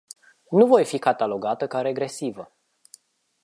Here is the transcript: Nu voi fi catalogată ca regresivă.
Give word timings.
Nu 0.49 0.65
voi 0.67 0.85
fi 0.85 0.97
catalogată 0.99 1.67
ca 1.67 1.81
regresivă. 1.81 2.55